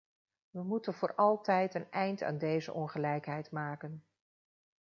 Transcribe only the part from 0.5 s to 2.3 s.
We moeten voor altijd een eind